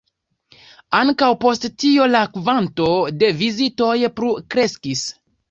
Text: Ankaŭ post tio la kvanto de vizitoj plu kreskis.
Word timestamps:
Ankaŭ 0.99 1.29
post 1.43 1.67
tio 1.83 2.07
la 2.13 2.23
kvanto 2.39 2.89
de 3.21 3.31
vizitoj 3.43 3.93
plu 4.19 4.33
kreskis. 4.57 5.07